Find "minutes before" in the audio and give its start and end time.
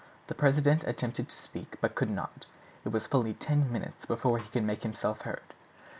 3.71-4.39